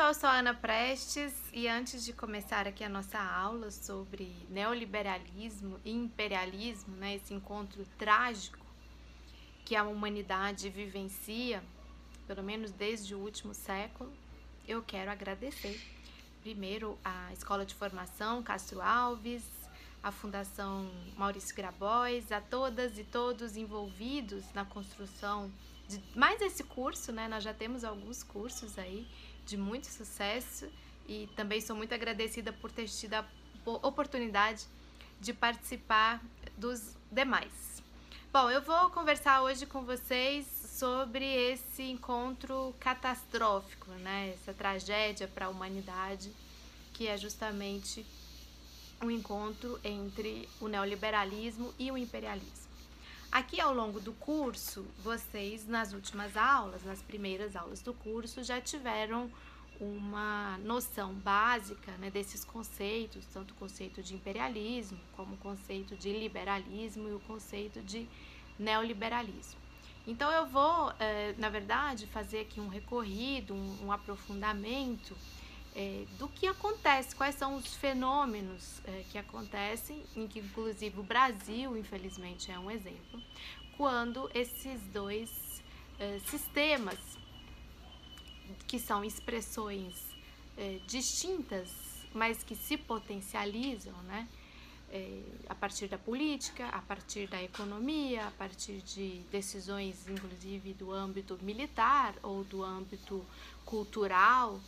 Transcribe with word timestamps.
pessoal, 0.00 0.08
eu 0.08 0.14
sou 0.14 0.28
a 0.30 0.38
Ana 0.38 0.54
Prestes 0.54 1.34
e 1.52 1.68
antes 1.68 2.02
de 2.02 2.14
começar 2.14 2.66
aqui 2.66 2.82
a 2.82 2.88
nossa 2.88 3.18
aula 3.18 3.70
sobre 3.70 4.34
neoliberalismo 4.48 5.78
e 5.84 5.92
imperialismo, 5.92 6.96
né, 6.96 7.16
esse 7.16 7.34
encontro 7.34 7.84
trágico 7.98 8.64
que 9.62 9.76
a 9.76 9.84
humanidade 9.84 10.70
vivencia, 10.70 11.62
pelo 12.26 12.42
menos 12.42 12.70
desde 12.70 13.14
o 13.14 13.18
último 13.18 13.52
século, 13.52 14.10
eu 14.66 14.82
quero 14.82 15.10
agradecer 15.10 15.78
primeiro 16.40 16.98
a 17.04 17.30
Escola 17.34 17.66
de 17.66 17.74
Formação 17.74 18.42
Castro 18.42 18.80
Alves, 18.80 19.44
a 20.02 20.10
Fundação 20.10 20.90
Maurício 21.14 21.54
Grabois, 21.54 22.32
a 22.32 22.40
todas 22.40 22.96
e 22.96 23.04
todos 23.04 23.54
envolvidos 23.54 24.50
na 24.54 24.64
construção 24.64 25.52
de 25.90 26.00
mais 26.16 26.40
esse 26.40 26.62
curso, 26.62 27.10
né? 27.10 27.26
Nós 27.26 27.42
já 27.42 27.52
temos 27.52 27.82
alguns 27.82 28.22
cursos 28.22 28.78
aí 28.78 29.06
de 29.44 29.56
muito 29.56 29.88
sucesso 29.88 30.68
e 31.08 31.28
também 31.34 31.60
sou 31.60 31.74
muito 31.74 31.92
agradecida 31.92 32.52
por 32.52 32.70
ter 32.70 32.86
tido 32.86 33.14
a 33.14 33.24
oportunidade 33.64 34.66
de 35.20 35.32
participar 35.32 36.22
dos 36.56 36.96
demais. 37.10 37.82
Bom, 38.32 38.48
eu 38.48 38.62
vou 38.62 38.90
conversar 38.90 39.42
hoje 39.42 39.66
com 39.66 39.82
vocês 39.82 40.46
sobre 40.46 41.24
esse 41.24 41.82
encontro 41.82 42.72
catastrófico, 42.78 43.90
né? 43.90 44.34
Essa 44.34 44.54
tragédia 44.54 45.26
para 45.26 45.46
a 45.46 45.48
humanidade, 45.48 46.30
que 46.94 47.08
é 47.08 47.18
justamente 47.18 48.06
o 49.02 49.06
um 49.06 49.10
encontro 49.10 49.80
entre 49.82 50.48
o 50.60 50.68
neoliberalismo 50.68 51.74
e 51.76 51.90
o 51.90 51.98
imperialismo. 51.98 52.59
Aqui 53.32 53.60
ao 53.60 53.72
longo 53.72 54.00
do 54.00 54.12
curso, 54.12 54.84
vocês 55.04 55.64
nas 55.64 55.92
últimas 55.92 56.36
aulas, 56.36 56.82
nas 56.82 57.00
primeiras 57.00 57.54
aulas 57.54 57.80
do 57.80 57.94
curso, 57.94 58.42
já 58.42 58.60
tiveram 58.60 59.30
uma 59.80 60.58
noção 60.58 61.14
básica 61.14 61.92
né, 61.98 62.10
desses 62.10 62.44
conceitos, 62.44 63.24
tanto 63.32 63.52
o 63.52 63.54
conceito 63.54 64.02
de 64.02 64.14
imperialismo, 64.14 64.98
como 65.16 65.34
o 65.34 65.38
conceito 65.38 65.94
de 65.94 66.12
liberalismo 66.12 67.08
e 67.08 67.12
o 67.12 67.20
conceito 67.20 67.80
de 67.82 68.08
neoliberalismo. 68.58 69.60
Então 70.08 70.28
eu 70.32 70.46
vou, 70.46 70.92
eh, 70.98 71.32
na 71.38 71.48
verdade, 71.48 72.08
fazer 72.08 72.40
aqui 72.40 72.60
um 72.60 72.68
recorrido, 72.68 73.54
um, 73.54 73.86
um 73.86 73.92
aprofundamento 73.92 75.16
é, 75.74 76.04
do 76.18 76.28
que 76.28 76.46
acontece, 76.46 77.14
quais 77.14 77.34
são 77.34 77.56
os 77.56 77.74
fenômenos 77.76 78.80
é, 78.84 79.04
que 79.10 79.18
acontecem, 79.18 80.04
em 80.16 80.26
que 80.26 80.40
inclusive 80.40 80.98
o 80.98 81.02
Brasil, 81.02 81.76
infelizmente, 81.76 82.50
é 82.50 82.58
um 82.58 82.70
exemplo, 82.70 83.22
quando 83.76 84.30
esses 84.34 84.80
dois 84.92 85.62
é, 85.98 86.18
sistemas, 86.26 86.98
que 88.66 88.78
são 88.78 89.04
expressões 89.04 89.94
é, 90.56 90.80
distintas, 90.86 91.70
mas 92.12 92.42
que 92.42 92.56
se 92.56 92.76
potencializam, 92.76 93.94
né? 94.02 94.28
É, 94.92 95.22
a 95.48 95.54
partir 95.54 95.86
da 95.86 95.96
política, 95.96 96.66
a 96.66 96.82
partir 96.82 97.28
da 97.28 97.40
economia, 97.40 98.26
a 98.26 98.30
partir 98.32 98.82
de 98.82 99.20
decisões, 99.30 100.08
inclusive 100.08 100.74
do 100.74 100.90
âmbito 100.90 101.38
militar 101.42 102.12
ou 102.24 102.42
do 102.42 102.64
âmbito 102.64 103.24
cultural, 103.64 104.60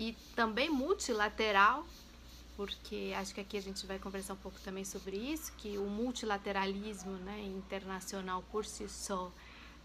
e 0.00 0.16
também 0.34 0.70
multilateral, 0.70 1.86
porque 2.56 3.12
acho 3.18 3.34
que 3.34 3.40
aqui 3.42 3.58
a 3.58 3.60
gente 3.60 3.86
vai 3.86 3.98
conversar 3.98 4.32
um 4.32 4.38
pouco 4.38 4.58
também 4.60 4.82
sobre 4.82 5.14
isso, 5.14 5.52
que 5.58 5.76
o 5.76 5.84
multilateralismo 5.84 7.12
né, 7.18 7.38
internacional 7.42 8.42
por 8.50 8.64
si 8.64 8.88
só 8.88 9.30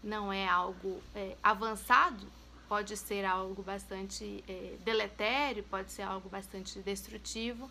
não 0.02 0.32
é 0.32 0.48
algo 0.48 1.02
é, 1.14 1.36
avançado, 1.42 2.26
pode 2.66 2.96
ser 2.96 3.26
algo 3.26 3.62
bastante 3.62 4.42
é, 4.48 4.76
deletério, 4.82 5.62
pode 5.64 5.92
ser 5.92 6.02
algo 6.02 6.30
bastante 6.30 6.78
destrutivo, 6.78 7.70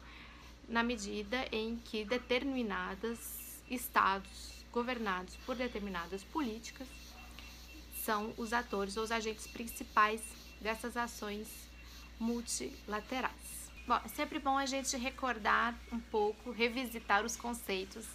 na 0.69 0.83
medida 0.83 1.47
em 1.51 1.77
que 1.77 2.05
determinados 2.05 3.57
estados 3.71 4.63
governados 4.71 5.35
por 5.47 5.55
determinadas 5.55 6.23
políticas 6.23 6.87
são 8.03 8.35
os 8.37 8.53
atores 8.53 8.97
ou 8.97 9.03
os 9.03 9.11
agentes 9.11 9.47
principais 9.47 10.21
dessas 10.61 10.95
ações 10.95 11.65
multilaterais. 12.19 13.71
Bom, 13.87 13.99
é 14.03 14.07
sempre 14.07 14.39
bom 14.39 14.57
a 14.57 14.65
gente 14.65 14.97
recordar 14.97 15.75
um 15.91 15.99
pouco, 15.99 16.51
revisitar 16.51 17.23
os 17.23 17.35
conceitos 17.35 18.05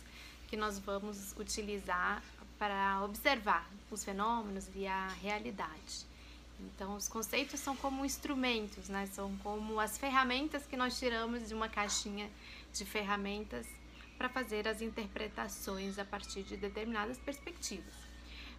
que 0.48 0.56
nós 0.56 0.78
vamos 0.78 1.32
utilizar 1.38 2.22
para 2.58 3.02
observar 3.04 3.70
os 3.90 4.02
fenômenos 4.02 4.68
e 4.74 4.86
a 4.86 5.08
realidade. 5.22 6.06
Então, 6.58 6.96
os 6.96 7.08
conceitos 7.08 7.58
são 7.60 7.74
como 7.76 8.04
instrumentos, 8.04 8.88
né? 8.88 9.06
São 9.06 9.34
como 9.38 9.80
as 9.80 9.96
ferramentas 9.96 10.66
que 10.66 10.76
nós 10.76 10.98
tiramos 10.98 11.48
de 11.48 11.54
uma 11.54 11.68
caixinha 11.68 12.30
de 12.72 12.84
ferramentas 12.84 13.66
para 14.18 14.28
fazer 14.28 14.68
as 14.68 14.82
interpretações 14.82 15.98
a 15.98 16.04
partir 16.04 16.42
de 16.42 16.56
determinadas 16.56 17.16
perspectivas. 17.16 18.09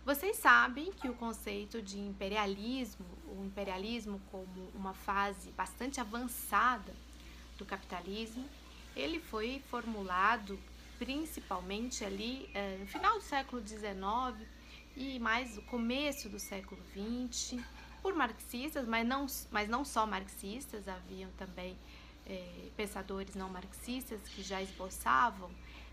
Vocês 0.04 0.38
sabem 0.38 0.92
que 0.92 1.08
o 1.08 1.14
conceito 1.14 1.80
de 1.80 2.00
imperialismo, 2.00 3.06
o 3.28 3.46
imperialismo 3.46 4.20
como 4.32 4.72
uma 4.74 4.96
fase 4.96 5.52
bastante 5.52 6.02
avançada 6.02 6.92
do 7.56 7.66
capitalismo, 7.66 8.44
ele 8.96 9.20
foi 9.20 9.62
formulado 9.70 10.60
principalmente 10.98 12.04
ali 12.04 12.50
eh, 12.56 12.78
no 12.80 12.88
final 12.88 13.20
do 13.20 13.24
século 13.24 13.66
XIX 13.66 14.48
e 14.98 15.20
mais 15.20 15.56
no 15.56 15.62
começo 15.64 16.28
do 16.30 16.40
século 16.40 16.82
XX 16.92 17.64
por 18.02 18.16
marxistas, 18.16 18.88
mas 18.88 19.08
não, 19.08 19.28
mas 19.52 19.70
não 19.70 19.86
só 19.86 20.08
marxistas, 20.08 20.88
haviam 20.88 21.30
também 21.38 21.78
eh, 22.26 22.70
pensadores 22.76 23.36
não 23.36 23.50
marxistas 23.50 24.20
que 24.30 24.42
já 24.42 24.64
esboçavam 24.64 25.52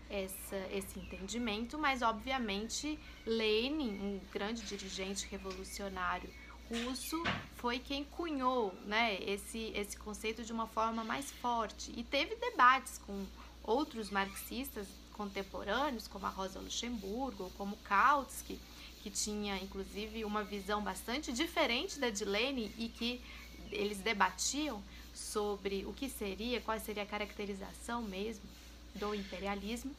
essa, 0.09 0.57
esse 0.71 0.99
entendimento, 0.99 1.77
mas 1.77 2.01
obviamente 2.01 2.97
Lenin, 3.25 3.91
um 3.99 4.19
grande 4.31 4.63
dirigente 4.63 5.27
revolucionário 5.29 6.29
russo, 6.69 7.21
foi 7.55 7.79
quem 7.79 8.03
cunhou 8.03 8.73
né, 8.85 9.17
esse, 9.23 9.71
esse 9.75 9.97
conceito 9.97 10.43
de 10.43 10.53
uma 10.53 10.67
forma 10.67 11.03
mais 11.03 11.31
forte. 11.31 11.91
E 11.97 12.03
teve 12.03 12.35
debates 12.35 12.99
com 12.99 13.25
outros 13.63 14.09
marxistas 14.09 14.87
contemporâneos, 15.13 16.07
como 16.07 16.25
a 16.25 16.29
Rosa 16.29 16.59
Luxemburgo, 16.59 17.51
como 17.57 17.75
Kautsky, 17.77 18.59
que 19.01 19.09
tinha 19.09 19.57
inclusive 19.57 20.23
uma 20.23 20.43
visão 20.43 20.81
bastante 20.81 21.33
diferente 21.33 21.99
da 21.99 22.09
de 22.09 22.23
Lenin 22.23 22.71
e 22.77 22.87
que 22.87 23.21
eles 23.71 23.99
debatiam 23.99 24.81
sobre 25.13 25.85
o 25.85 25.93
que 25.93 26.09
seria, 26.09 26.61
qual 26.61 26.79
seria 26.79 27.03
a 27.03 27.05
caracterização 27.05 28.01
mesmo 28.03 28.47
do 28.99 29.15
imperialismo. 29.15 29.95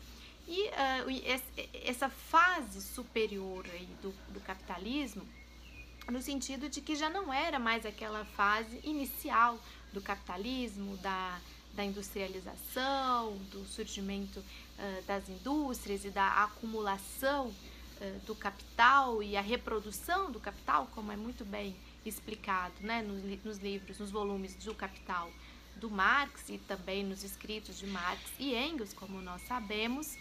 E 0.47 0.69
uh, 0.69 1.51
essa 1.85 2.09
fase 2.09 2.81
superior 2.81 3.65
aí 3.73 3.89
do, 4.03 4.13
do 4.33 4.41
capitalismo, 4.41 5.23
no 6.09 6.21
sentido 6.21 6.69
de 6.69 6.81
que 6.81 6.97
já 6.97 7.09
não 7.09 7.33
era 7.33 7.59
mais 7.59 7.87
aquela 7.87 8.25
fase 8.25 8.81
inicial 8.83 9.59
do 9.93 10.01
capitalismo, 10.01 10.97
da, 10.97 11.41
da 11.75 11.85
industrialização, 11.85 13.37
do 13.51 13.65
surgimento 13.65 14.41
uh, 14.41 15.03
das 15.07 15.29
indústrias 15.29 16.05
e 16.05 16.11
da 16.11 16.45
acumulação 16.45 17.47
uh, 17.47 18.27
do 18.27 18.35
capital 18.35 19.23
e 19.23 19.37
a 19.37 19.41
reprodução 19.41 20.33
do 20.33 20.41
capital, 20.41 20.89
como 20.95 21.13
é 21.13 21.17
muito 21.17 21.45
bem 21.45 21.77
explicado 22.05 22.75
né, 22.81 23.03
nos, 23.03 23.45
nos 23.45 23.59
livros, 23.59 23.99
nos 23.99 24.11
volumes 24.11 24.55
do 24.57 24.75
Capital 24.75 25.31
do 25.77 25.91
Marx 25.91 26.49
e 26.49 26.59
também 26.59 27.05
nos 27.05 27.25
escritos 27.25 27.79
de 27.79 27.87
Marx 27.87 28.23
e 28.39 28.55
Engels, 28.55 28.93
como 28.93 29.21
nós 29.21 29.43
sabemos. 29.43 30.17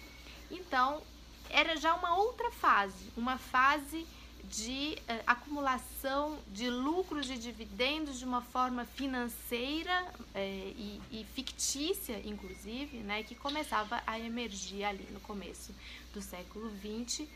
Então, 0.49 1.01
era 1.49 1.75
já 1.75 1.93
uma 1.95 2.15
outra 2.15 2.51
fase, 2.51 3.11
uma 3.17 3.37
fase 3.37 4.05
de 4.43 4.97
uh, 5.01 5.23
acumulação 5.27 6.39
de 6.47 6.69
lucros 6.69 7.29
e 7.29 7.37
dividendos 7.37 8.17
de 8.17 8.25
uma 8.25 8.41
forma 8.41 8.85
financeira 8.85 10.11
eh, 10.33 10.73
e, 10.75 11.01
e, 11.11 11.25
fictícia, 11.35 12.19
inclusive, 12.25 12.97
né, 12.97 13.21
que 13.21 13.35
começava 13.35 14.01
a 14.07 14.19
emergir 14.19 14.83
ali 14.83 15.07
no 15.11 15.19
começo 15.19 15.73
do 16.13 16.21
século 16.21 16.71
XX, 16.79 17.27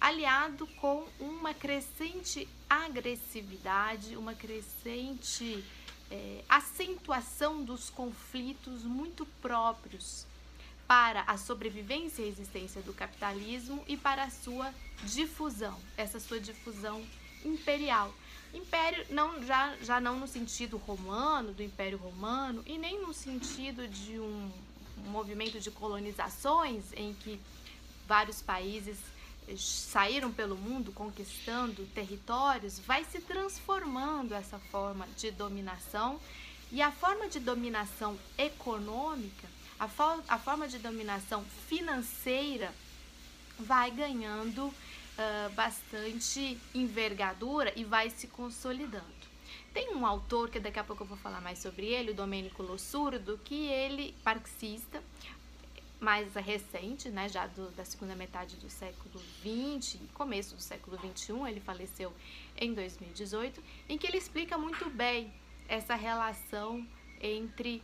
aliado 0.00 0.66
com 0.80 1.06
uma 1.20 1.52
crescente 1.52 2.48
agressividade, 2.70 4.16
uma 4.16 4.34
crescente 4.34 5.62
é, 6.12 6.44
acentuação 6.46 7.64
dos 7.64 7.88
conflitos 7.88 8.82
muito 8.84 9.24
próprios 9.40 10.26
para 10.86 11.22
a 11.22 11.38
sobrevivência 11.38 12.22
e 12.22 12.28
existência 12.28 12.82
do 12.82 12.92
capitalismo 12.92 13.82
e 13.88 13.96
para 13.96 14.24
a 14.24 14.30
sua 14.30 14.74
difusão, 15.04 15.80
essa 15.96 16.20
sua 16.20 16.38
difusão 16.38 17.02
imperial. 17.42 18.12
Império 18.52 19.06
não, 19.08 19.42
já, 19.42 19.74
já 19.80 19.98
não 19.98 20.20
no 20.20 20.28
sentido 20.28 20.76
romano, 20.76 21.54
do 21.54 21.62
Império 21.62 21.96
Romano, 21.96 22.62
e 22.66 22.76
nem 22.76 23.00
no 23.00 23.14
sentido 23.14 23.88
de 23.88 24.20
um, 24.20 24.50
um 24.98 25.10
movimento 25.10 25.58
de 25.58 25.70
colonizações 25.70 26.92
em 26.94 27.14
que 27.14 27.40
vários 28.06 28.42
países 28.42 28.98
saíram 29.56 30.32
pelo 30.32 30.56
mundo 30.56 30.92
conquistando 30.92 31.84
territórios, 31.94 32.78
vai 32.78 33.04
se 33.04 33.20
transformando 33.20 34.34
essa 34.34 34.58
forma 34.58 35.06
de 35.16 35.30
dominação 35.30 36.20
e 36.70 36.80
a 36.80 36.90
forma 36.90 37.28
de 37.28 37.38
dominação 37.38 38.18
econômica, 38.38 39.46
a, 39.78 39.86
a 40.28 40.38
forma 40.38 40.66
de 40.66 40.78
dominação 40.78 41.44
financeira 41.68 42.72
vai 43.58 43.90
ganhando 43.90 44.66
uh, 44.66 45.52
bastante 45.54 46.58
envergadura 46.74 47.72
e 47.76 47.84
vai 47.84 48.10
se 48.10 48.26
consolidando. 48.26 49.22
Tem 49.72 49.94
um 49.94 50.06
autor 50.06 50.50
que 50.50 50.60
daqui 50.60 50.78
a 50.78 50.84
pouco 50.84 51.02
eu 51.02 51.06
vou 51.06 51.16
falar 51.16 51.40
mais 51.40 51.58
sobre 51.58 51.86
ele, 51.86 52.10
o 52.10 52.14
Domênico 52.14 52.62
Lossurdo, 52.62 53.40
que 53.44 53.66
ele, 53.66 54.14
marxista, 54.24 55.02
mais 56.02 56.34
recente, 56.34 57.08
né, 57.08 57.28
já 57.28 57.46
do, 57.46 57.70
da 57.70 57.84
segunda 57.84 58.16
metade 58.16 58.56
do 58.56 58.68
século 58.68 59.22
XX, 59.40 60.00
começo 60.12 60.56
do 60.56 60.60
século 60.60 60.98
XXI, 60.98 61.32
ele 61.48 61.60
faleceu 61.60 62.12
em 62.58 62.74
2018, 62.74 63.62
em 63.88 63.96
que 63.96 64.08
ele 64.08 64.18
explica 64.18 64.58
muito 64.58 64.90
bem 64.90 65.32
essa 65.68 65.94
relação 65.94 66.84
entre 67.20 67.80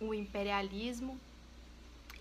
o 0.00 0.14
imperialismo 0.14 1.20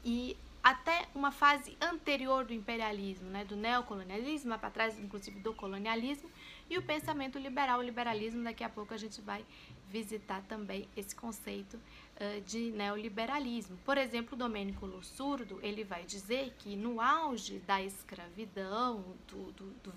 e 0.03 0.35
até 0.67 1.07
uma 1.15 1.31
fase 1.31 1.77
anterior 1.79 2.43
do 2.43 2.53
imperialismo, 2.53 3.29
né, 3.29 3.45
do 3.45 3.55
neocolonialismo, 3.55 4.59
para 4.59 4.69
trás 4.69 4.99
inclusive 4.99 5.39
do 5.39 5.53
colonialismo, 5.53 6.29
e 6.69 6.77
o 6.77 6.81
pensamento 6.81 7.39
liberal, 7.39 7.79
o 7.79 7.81
liberalismo, 7.81 8.43
daqui 8.43 8.65
a 8.65 8.67
pouco 8.67 8.93
a 8.93 8.97
gente 8.97 9.21
vai 9.21 9.45
visitar 9.89 10.41
também 10.41 10.85
esse 10.97 11.15
conceito 11.15 11.75
uh, 11.77 12.41
de 12.41 12.71
neoliberalismo. 12.71 13.77
Por 13.85 13.97
exemplo, 13.97 14.37
Domênico 14.37 14.85
Lossurdo, 14.85 15.57
ele 15.63 15.85
vai 15.85 16.03
dizer 16.03 16.53
que 16.59 16.75
no 16.75 16.99
auge 16.99 17.59
da 17.59 17.81
escravidão, 17.81 19.15
do, 19.25 19.53
do, 19.53 19.69
do 19.81 19.93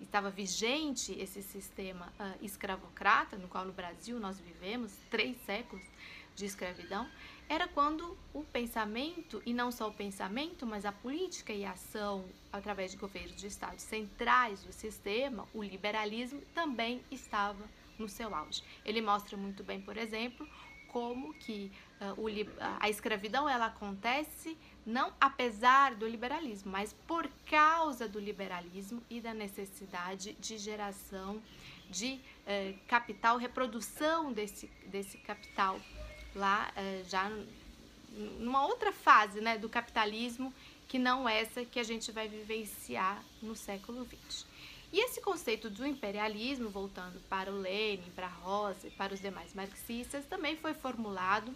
estava 0.00 0.28
vigente 0.28 1.12
esse 1.20 1.40
sistema 1.40 2.12
uh, 2.18 2.44
escravocrata, 2.44 3.36
no 3.36 3.46
qual 3.46 3.64
no 3.64 3.72
Brasil 3.72 4.18
nós 4.18 4.40
vivemos 4.40 4.92
três 5.08 5.36
séculos 5.46 5.84
de 6.34 6.46
escravidão, 6.46 7.08
era 7.50 7.66
quando 7.66 8.16
o 8.32 8.44
pensamento, 8.44 9.42
e 9.44 9.52
não 9.52 9.72
só 9.72 9.88
o 9.88 9.92
pensamento, 9.92 10.64
mas 10.64 10.86
a 10.86 10.92
política 10.92 11.52
e 11.52 11.64
a 11.64 11.72
ação 11.72 12.24
através 12.52 12.92
de 12.92 12.96
governos 12.96 13.34
de 13.34 13.48
estados 13.48 13.82
centrais 13.82 14.62
do 14.62 14.72
sistema, 14.72 15.48
o 15.52 15.60
liberalismo, 15.60 16.40
também 16.54 17.02
estava 17.10 17.68
no 17.98 18.08
seu 18.08 18.32
auge. 18.32 18.62
Ele 18.84 19.02
mostra 19.02 19.36
muito 19.36 19.64
bem, 19.64 19.80
por 19.80 19.96
exemplo, 19.96 20.46
como 20.92 21.34
que 21.34 21.72
uh, 22.00 22.20
o, 22.20 22.28
a 22.78 22.88
escravidão 22.88 23.48
ela 23.48 23.66
acontece 23.66 24.56
não 24.86 25.12
apesar 25.20 25.96
do 25.96 26.06
liberalismo, 26.06 26.70
mas 26.70 26.92
por 26.92 27.28
causa 27.50 28.08
do 28.08 28.20
liberalismo 28.20 29.02
e 29.10 29.20
da 29.20 29.34
necessidade 29.34 30.34
de 30.34 30.56
geração 30.56 31.42
de 31.90 32.20
uh, 32.46 32.78
capital, 32.86 33.38
reprodução 33.38 34.32
desse, 34.32 34.68
desse 34.86 35.18
capital 35.18 35.80
lá 36.34 36.72
uh, 36.76 37.08
já 37.08 37.30
numa 38.38 38.66
outra 38.66 38.92
fase 38.92 39.40
né, 39.40 39.56
do 39.56 39.68
capitalismo 39.68 40.52
que 40.88 40.98
não 40.98 41.28
essa 41.28 41.64
que 41.64 41.78
a 41.78 41.84
gente 41.84 42.10
vai 42.10 42.28
vivenciar 42.28 43.22
no 43.40 43.54
século 43.54 44.04
XX. 44.04 44.44
E 44.92 44.98
esse 45.04 45.20
conceito 45.20 45.70
do 45.70 45.86
imperialismo, 45.86 46.68
voltando 46.68 47.20
para 47.28 47.52
o 47.52 47.56
Lenin, 47.56 48.10
para 48.14 48.26
Rosa 48.26 48.88
e 48.88 48.90
para 48.90 49.14
os 49.14 49.20
demais 49.20 49.54
marxistas, 49.54 50.26
também 50.26 50.56
foi 50.56 50.74
formulado 50.74 51.54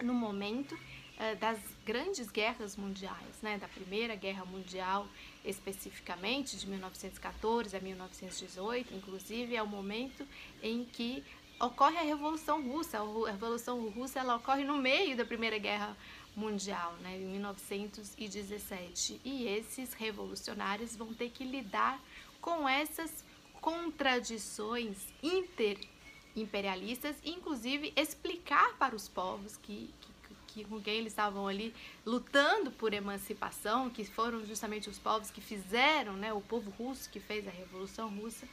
no 0.00 0.14
momento 0.14 0.78
eh, 1.18 1.34
das 1.34 1.58
grandes 1.84 2.30
guerras 2.30 2.76
mundiais, 2.76 3.40
né, 3.42 3.58
da 3.58 3.66
Primeira 3.66 4.14
Guerra 4.14 4.44
Mundial 4.44 5.08
especificamente, 5.44 6.56
de 6.56 6.68
1914 6.68 7.76
a 7.76 7.80
1918, 7.80 8.94
inclusive 8.94 9.56
é 9.56 9.62
o 9.62 9.66
momento 9.66 10.26
em 10.62 10.84
que 10.84 11.24
ocorre 11.60 11.98
a 11.98 12.02
Revolução 12.02 12.62
Russa. 12.62 12.98
A 12.98 13.30
Revolução 13.30 13.88
Russa 13.88 14.20
ela 14.20 14.36
ocorre 14.36 14.64
no 14.64 14.76
meio 14.76 15.16
da 15.16 15.24
Primeira 15.24 15.58
Guerra 15.58 15.96
Mundial, 16.34 16.94
né, 17.00 17.16
em 17.16 17.24
1917. 17.26 19.20
E 19.24 19.46
esses 19.46 19.94
revolucionários 19.94 20.94
vão 20.94 21.14
ter 21.14 21.30
que 21.30 21.44
lidar 21.44 21.98
com 22.40 22.68
essas 22.68 23.24
contradições 23.60 24.98
interimperialistas, 25.22 27.16
inclusive 27.24 27.92
explicar 27.96 28.76
para 28.76 28.94
os 28.94 29.08
povos 29.08 29.56
que, 29.56 29.90
que, 30.00 30.34
que, 30.46 30.64
com 30.64 30.80
quem 30.80 30.98
eles 30.98 31.12
estavam 31.12 31.48
ali 31.48 31.74
lutando 32.04 32.70
por 32.70 32.92
emancipação, 32.92 33.88
que 33.88 34.04
foram 34.04 34.44
justamente 34.44 34.90
os 34.90 34.98
povos 34.98 35.30
que 35.30 35.40
fizeram, 35.40 36.12
né, 36.12 36.32
o 36.32 36.40
povo 36.40 36.70
russo 36.70 37.08
que 37.10 37.18
fez 37.18 37.48
a 37.48 37.50
Revolução 37.50 38.08
Russa, 38.10 38.46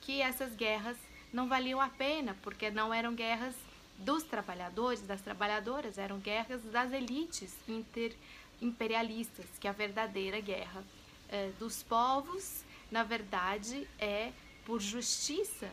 que 0.00 0.22
essas 0.22 0.56
guerras 0.56 0.96
não 1.36 1.48
valiam 1.48 1.80
a 1.80 1.88
pena, 1.88 2.36
porque 2.42 2.70
não 2.70 2.92
eram 2.92 3.14
guerras 3.14 3.54
dos 3.98 4.22
trabalhadores, 4.22 5.02
das 5.02 5.20
trabalhadoras, 5.20 5.98
eram 5.98 6.18
guerras 6.18 6.62
das 6.64 6.92
elites 6.92 7.54
interimperialistas, 7.68 9.46
que 9.60 9.68
a 9.68 9.72
verdadeira 9.72 10.40
guerra 10.40 10.82
eh, 11.28 11.50
dos 11.58 11.82
povos 11.82 12.64
na 12.90 13.02
verdade, 13.02 13.88
é 13.98 14.32
por 14.64 14.80
justiça 14.80 15.70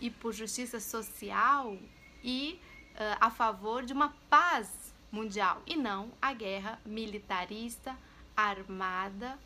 e 0.00 0.10
por 0.10 0.32
justiça 0.32 0.80
social 0.80 1.76
e 2.22 2.58
uh, 2.94 3.18
a 3.20 3.30
favor 3.30 3.84
de 3.84 3.92
uma 3.92 4.14
paz 4.28 4.94
mundial 5.10 5.62
e 5.66 5.76
não 5.76 6.10
a 6.20 6.32
guerra 6.32 6.80
militarista, 6.84 7.96
armada, 8.36 9.38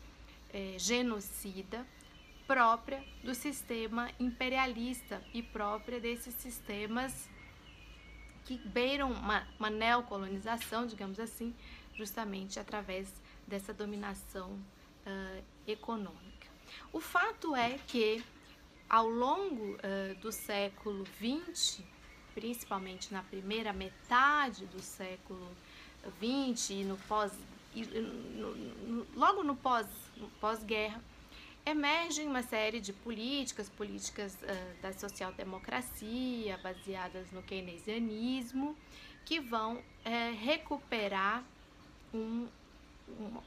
eh, 0.51 0.75
genocida 0.79 1.85
própria 2.49 3.05
do 3.23 3.35
sistema 3.35 4.09
imperialista 4.19 5.21
e 5.35 5.43
própria 5.43 5.99
desses 5.99 6.33
sistemas 6.33 7.29
que 8.43 8.57
beiram 8.57 9.11
uma, 9.11 9.47
uma 9.59 9.69
neocolonização, 9.69 10.87
digamos 10.87 11.19
assim, 11.19 11.53
justamente 11.93 12.59
através 12.59 13.13
dessa 13.45 13.71
dominação 13.71 14.49
uh, 14.49 15.43
econômica. 15.67 16.47
O 16.91 16.99
fato 16.99 17.55
é 17.55 17.77
que 17.85 18.23
ao 18.89 19.07
longo 19.07 19.75
uh, 19.75 20.15
do 20.19 20.31
século 20.31 21.05
XX, 21.05 21.83
principalmente 22.33 23.13
na 23.13 23.21
primeira 23.21 23.71
metade 23.71 24.65
do 24.65 24.81
século 24.81 25.55
XX 26.17 26.69
e 26.71 26.83
no 26.83 26.97
pós, 26.97 27.31
e 27.75 27.85
no, 27.85 28.55
no, 28.55 29.07
logo 29.15 29.43
no 29.43 29.55
pós 29.55 29.85
pós-guerra, 30.41 30.99
emergem 31.65 32.27
uma 32.27 32.43
série 32.43 32.79
de 32.79 32.93
políticas, 32.93 33.69
políticas 33.69 34.33
uh, 34.35 34.81
da 34.81 34.93
social-democracia, 34.93 36.57
baseadas 36.63 37.31
no 37.31 37.41
keynesianismo, 37.43 38.75
que 39.25 39.39
vão 39.39 39.75
uh, 39.77 39.81
recuperar 40.39 41.43
um 42.13 42.47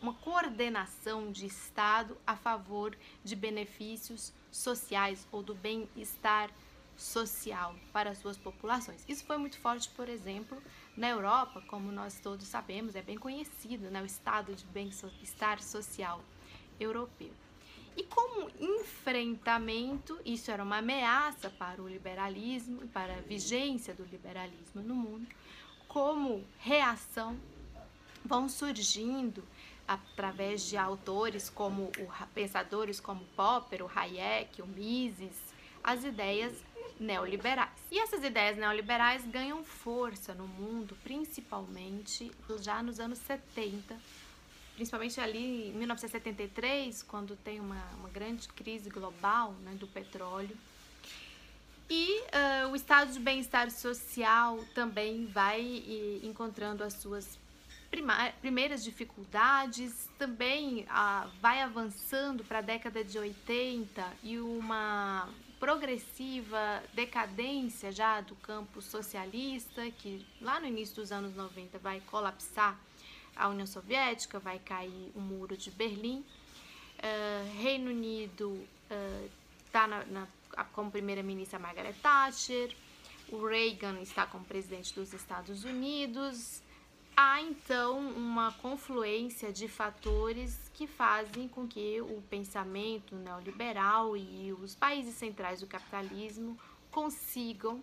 uma 0.00 0.14
coordenação 0.14 1.31
de 1.31 1.47
Estado 1.47 2.16
a 2.26 2.37
favor 2.37 2.97
de 3.23 3.37
benefícios 3.37 4.33
sociais 4.50 5.26
ou 5.31 5.42
do 5.42 5.54
bem-estar 5.54 6.50
social 6.97 7.75
para 7.92 8.11
as 8.11 8.19
suas 8.19 8.37
populações. 8.37 9.04
Isso 9.09 9.25
foi 9.25 9.37
muito 9.38 9.59
forte, 9.59 9.88
por 9.90 10.09
exemplo, 10.09 10.62
na 10.97 11.09
Europa, 11.09 11.62
como 11.69 11.90
nós 11.90 12.19
todos 12.21 12.47
sabemos, 12.47 12.95
é 12.95 13.02
bem 13.02 13.16
conhecido, 13.16 13.90
né, 13.90 14.02
o 14.02 14.07
estado 14.07 14.54
de 14.54 14.64
bem-estar 14.66 15.62
social 15.62 16.23
europeu. 16.78 17.31
E 17.96 18.02
como 18.04 18.50
enfrentamento, 18.58 20.18
isso 20.25 20.50
era 20.50 20.62
uma 20.62 20.78
ameaça 20.78 21.50
para 21.50 21.82
o 21.82 21.88
liberalismo 21.88 22.82
e 22.82 22.87
para 22.87 23.14
a 23.14 23.20
vigência 23.20 23.94
do 23.94 24.04
liberalismo 24.04 24.82
no 24.82 24.94
mundo, 24.94 25.26
como 25.88 26.44
reação 26.58 27.38
vão 28.25 28.49
surgindo 28.49 29.44
através 29.87 30.68
de 30.68 30.76
autores 30.76 31.50
como 31.50 31.90
o, 31.99 32.26
pensadores 32.34 33.00
como 33.00 33.25
Popper, 33.37 33.84
o 33.84 33.90
Hayek, 33.94 34.62
o 34.62 34.66
Mises, 34.66 35.37
as 35.82 36.04
ideias 36.04 36.52
neoliberais. 36.99 37.70
E 37.90 37.99
essas 37.99 38.22
ideias 38.25 38.56
neoliberais 38.56 39.26
ganham 39.26 39.62
força 39.64 40.32
no 40.34 40.46
mundo, 40.46 40.96
principalmente 41.02 42.30
já 42.61 42.82
nos 42.82 43.00
anos 43.00 43.18
70, 43.18 43.99
principalmente 44.75 45.21
ali 45.21 45.69
em 45.69 45.73
1973, 45.75 47.02
quando 47.02 47.37
tem 47.37 47.61
uma, 47.61 47.83
uma 47.99 48.09
grande 48.09 48.49
crise 48.49 48.88
global 48.91 49.52
né, 49.62 49.75
do 49.75 49.87
petróleo. 49.87 50.57
E 51.91 52.21
uh, 52.21 52.71
o 52.71 52.76
estado 52.76 53.12
de 53.12 53.21
bem-estar 53.21 53.71
social 53.71 54.64
também 54.75 55.26
vai 55.26 55.85
encontrando 56.23 56.83
as 56.83 56.95
suas 56.95 57.38
primeiras 58.41 58.83
dificuldades, 58.83 60.09
também 60.19 60.87
ah, 60.88 61.29
vai 61.43 61.61
avançando 61.61 62.43
para 62.43 62.59
a 62.59 62.62
década 62.62 63.05
de 63.05 63.19
80 63.19 64.02
e 64.23 64.38
uma 64.38 65.29
progressiva 65.61 66.83
decadência 66.95 67.93
já 67.93 68.23
do 68.23 68.35
campo 68.37 68.81
socialista, 68.81 69.91
que 69.91 70.26
lá 70.41 70.59
no 70.59 70.67
início 70.67 70.97
dos 70.97 71.12
anos 71.12 71.37
90 71.37 71.79
vai 71.79 72.00
colapsar 72.00 72.81
a 73.36 73.48
União 73.48 73.66
Soviética, 73.66 74.38
vai 74.38 74.58
cair 74.58 75.10
o 75.14 75.20
muro 75.20 75.56
de 75.56 75.70
Berlim. 75.70 76.24
Uh, 76.98 77.60
Reino 77.60 77.90
Unido 77.90 78.66
está 79.66 79.86
uh, 79.86 80.64
como 80.72 80.90
primeira-ministra 80.90 81.58
Margaret 81.58 81.94
Thatcher, 82.02 82.74
o 83.30 83.46
Reagan 83.46 84.00
está 84.00 84.26
como 84.26 84.44
presidente 84.44 84.94
dos 84.94 85.12
Estados 85.12 85.64
Unidos. 85.64 86.62
Há 87.16 87.42
então 87.42 87.98
uma 87.98 88.52
confluência 88.52 89.52
de 89.52 89.68
fatores 89.68 90.70
que 90.72 90.86
fazem 90.86 91.46
com 91.46 91.66
que 91.66 92.00
o 92.00 92.22
pensamento 92.30 93.14
neoliberal 93.14 94.16
e 94.16 94.52
os 94.52 94.74
países 94.74 95.14
centrais 95.14 95.60
do 95.60 95.66
capitalismo 95.66 96.58
consigam 96.90 97.82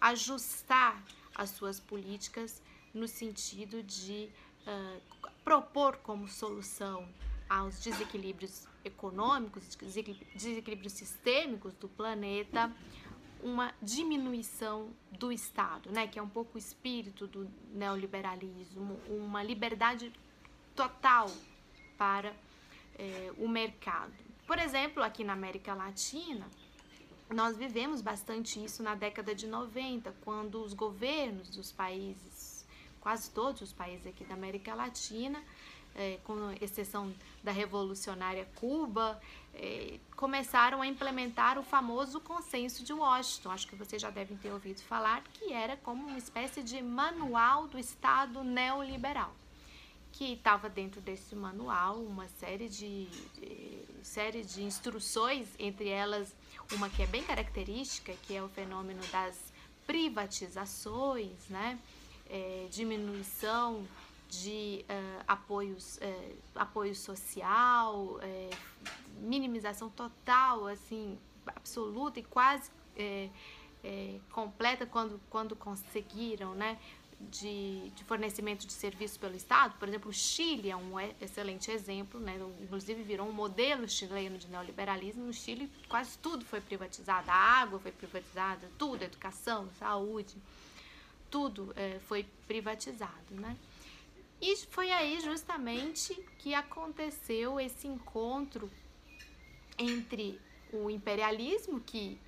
ajustar 0.00 1.02
as 1.34 1.50
suas 1.50 1.78
políticas 1.78 2.62
no 2.92 3.06
sentido 3.06 3.82
de 3.82 4.28
uh, 4.66 5.30
propor 5.44 5.96
como 5.98 6.28
solução 6.28 7.08
aos 7.48 7.80
desequilíbrios 7.80 8.66
econômicos, 8.84 9.76
desequilíbrios 10.34 10.92
sistêmicos 10.92 11.74
do 11.74 11.88
planeta, 11.88 12.72
uma 13.42 13.74
diminuição 13.82 14.90
do 15.10 15.32
Estado, 15.32 15.90
né, 15.90 16.06
que 16.06 16.18
é 16.18 16.22
um 16.22 16.28
pouco 16.28 16.56
o 16.56 16.58
espírito 16.58 17.26
do 17.26 17.50
neoliberalismo, 17.72 19.00
uma 19.08 19.42
liberdade 19.42 20.12
total 20.74 21.30
para 21.96 22.34
eh, 22.98 23.32
o 23.38 23.48
mercado. 23.48 24.12
Por 24.46 24.58
exemplo, 24.58 25.02
aqui 25.02 25.24
na 25.24 25.32
América 25.32 25.74
Latina, 25.74 26.46
nós 27.30 27.56
vivemos 27.56 28.00
bastante 28.00 28.62
isso 28.62 28.82
na 28.82 28.94
década 28.94 29.34
de 29.34 29.46
90, 29.46 30.14
quando 30.24 30.62
os 30.62 30.74
governos 30.74 31.48
dos 31.48 31.70
países, 31.70 32.29
quase 33.00 33.30
todos 33.30 33.62
os 33.62 33.72
países 33.72 34.06
aqui 34.06 34.24
da 34.24 34.34
América 34.34 34.74
Latina, 34.74 35.42
é, 35.94 36.18
com 36.24 36.34
exceção 36.60 37.12
da 37.42 37.50
revolucionária 37.50 38.46
Cuba, 38.56 39.20
é, 39.54 39.98
começaram 40.16 40.82
a 40.82 40.86
implementar 40.86 41.58
o 41.58 41.62
famoso 41.62 42.20
consenso 42.20 42.84
de 42.84 42.92
Washington. 42.92 43.50
Acho 43.50 43.66
que 43.66 43.74
vocês 43.74 44.00
já 44.00 44.10
devem 44.10 44.36
ter 44.36 44.52
ouvido 44.52 44.80
falar 44.82 45.22
que 45.34 45.52
era 45.52 45.76
como 45.78 46.06
uma 46.06 46.18
espécie 46.18 46.62
de 46.62 46.80
manual 46.80 47.66
do 47.66 47.78
Estado 47.78 48.44
neoliberal 48.44 49.34
que 50.12 50.32
estava 50.32 50.68
dentro 50.68 51.00
desse 51.00 51.34
manual 51.34 52.02
uma 52.02 52.28
série 52.28 52.68
de, 52.68 53.06
de, 53.06 53.78
série 54.02 54.42
de 54.42 54.62
instruções, 54.62 55.48
entre 55.58 55.88
elas 55.88 56.34
uma 56.72 56.88
que 56.88 57.02
é 57.02 57.06
bem 57.06 57.22
característica, 57.22 58.12
que 58.22 58.34
é 58.34 58.42
o 58.42 58.48
fenômeno 58.48 59.00
das 59.12 59.52
privatizações, 59.86 61.48
né? 61.48 61.78
É, 62.32 62.68
diminuição 62.70 63.84
de 64.30 64.84
uh, 64.88 65.24
apoios, 65.26 65.96
uh, 65.96 66.38
apoio 66.54 66.94
social, 66.94 67.96
uh, 67.96 68.56
minimização 69.20 69.90
total, 69.90 70.68
assim, 70.68 71.18
absoluta 71.44 72.20
e 72.20 72.22
quase 72.22 72.70
completa 74.30 74.84
quando, 74.84 75.18
quando 75.30 75.56
conseguiram, 75.56 76.54
né? 76.54 76.78
de, 77.28 77.90
de, 77.90 78.04
fornecimento 78.04 78.66
de 78.66 78.72
serviços 78.72 79.16
pelo 79.18 79.36
Estado, 79.36 79.74
por 79.78 79.88
exemplo, 79.88 80.10
o 80.10 80.12
Chile 80.12 80.70
é 80.70 80.76
um 80.76 80.98
excelente 81.20 81.70
exemplo, 81.70 82.18
né? 82.18 82.38
inclusive 82.60 83.02
virou 83.02 83.28
um 83.28 83.32
modelo 83.32 83.88
chileno 83.88 84.38
de 84.38 84.48
neoliberalismo. 84.48 85.26
No 85.26 85.32
Chile, 85.32 85.70
quase 85.88 86.16
tudo 86.18 86.44
foi 86.44 86.60
privatizado: 86.60 87.30
a 87.30 87.34
água 87.34 87.78
foi 87.78 87.92
privatizada, 87.92 88.70
tudo, 88.78 89.02
educação, 89.02 89.68
saúde, 89.78 90.36
tudo 91.30 91.72
é, 91.76 91.98
foi 92.00 92.24
privatizado. 92.46 93.34
Né? 93.34 93.56
E 94.40 94.56
foi 94.66 94.90
aí 94.90 95.20
justamente 95.20 96.14
que 96.38 96.54
aconteceu 96.54 97.60
esse 97.60 97.86
encontro 97.86 98.70
entre 99.78 100.40
o 100.72 100.90
imperialismo, 100.90 101.80
que 101.80 102.18